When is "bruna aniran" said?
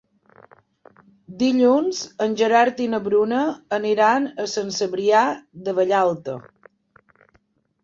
3.09-4.27